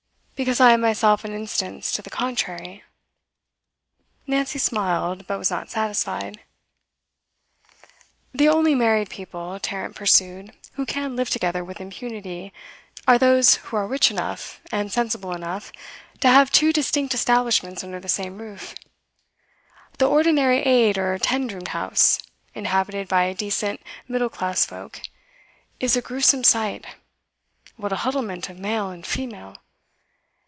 [0.33, 2.83] 'Because I am myself an instance to the contrary.'
[4.25, 6.39] Nancy smiled, but was not satisfied.
[8.33, 12.51] 'The only married people,' Tarrant pursued, 'who can live together with impunity,
[13.07, 15.71] are those who are rich enough, and sensible enough,
[16.21, 18.73] to have two distinct establishments under the same roof.
[19.99, 22.17] The ordinary eight or ten roomed house,
[22.55, 25.01] inhabited by decent middle class folk,
[25.79, 26.87] is a gruesome sight.
[27.75, 29.53] What a huddlement of male and female!